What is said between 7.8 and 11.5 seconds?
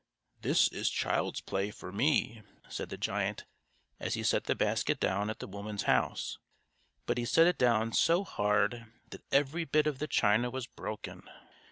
so hard that every bit of the china was broken.